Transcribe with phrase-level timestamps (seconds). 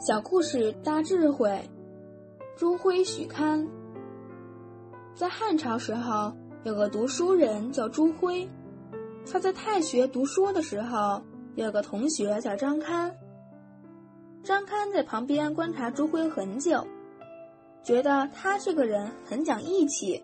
[0.00, 1.60] 小故事大智慧，
[2.56, 3.68] 朱辉、许堪。
[5.14, 6.32] 在汉朝时候，
[6.62, 8.48] 有个读书人叫朱辉，
[9.30, 11.20] 他在太学读书的时候，
[11.56, 13.14] 有个同学叫张堪。
[14.42, 16.86] 张堪在旁边观察朱辉很久，
[17.82, 20.22] 觉得他这个人很讲义气，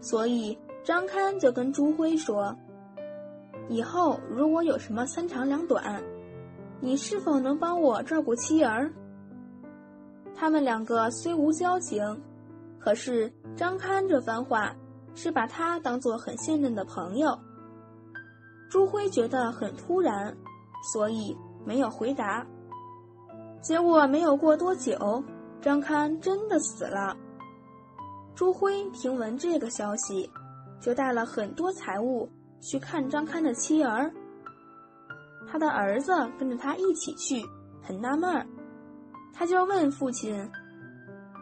[0.00, 2.54] 所以张堪就跟朱辉说
[3.68, 6.02] ：“以后如果有什么三长两短。”
[6.84, 8.92] 你是否能帮我照顾妻儿？
[10.34, 12.02] 他们两个虽无交情，
[12.80, 14.74] 可是张堪这番话
[15.14, 17.38] 是把他当做很信任的朋友。
[18.68, 20.36] 朱辉觉得很突然，
[20.92, 22.44] 所以没有回答。
[23.60, 25.22] 结果没有过多久，
[25.62, 27.16] 张堪真的死了。
[28.34, 30.28] 朱辉听闻这个消息，
[30.80, 32.28] 就带了很多财物
[32.60, 34.12] 去看张堪的妻儿。
[35.46, 37.40] 他的儿子跟着他一起去，
[37.80, 38.44] 很纳闷儿，
[39.32, 40.50] 他就问父亲：“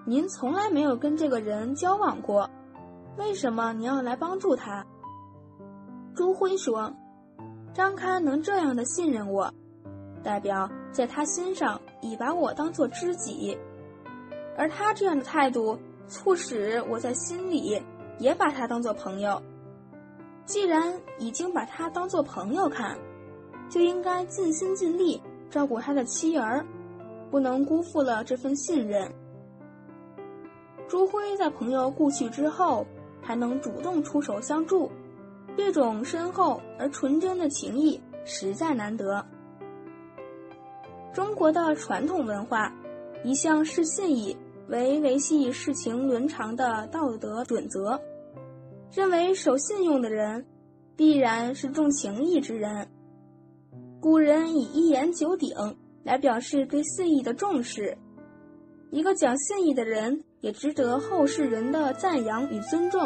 [0.06, 2.46] 您从来没有跟这个人交往过，
[3.16, 4.84] 为什么您要来帮助他？”
[6.14, 6.94] 朱辉说
[7.72, 9.50] ：“张堪能这样的信任我，
[10.22, 13.56] 代表在他心上已把我当做知己，
[14.60, 17.82] 而他这样的态度，促使我在心里
[18.18, 19.40] 也把他当做朋友。
[20.44, 22.94] 既然已经把他当做朋友看。”
[23.70, 26.66] 就应该尽心尽力照顾他的妻儿，
[27.30, 29.08] 不能辜负了这份信任。
[30.88, 32.84] 朱辉在朋友故去之后，
[33.22, 34.90] 还能主动出手相助，
[35.56, 39.24] 这种深厚而纯真的情谊实在难得。
[41.14, 42.74] 中国的传统文化
[43.22, 44.36] 一向是信义
[44.70, 48.00] 为维系世情伦常的道德准则，
[48.92, 50.46] 认为守信用的人
[50.96, 52.88] 必然是重情义之人。
[54.00, 55.50] 古人以一言九鼎
[56.04, 57.98] 来表示对信义的重视，
[58.90, 63.02] 一个讲信义的人也值得后世人的赞扬与尊重。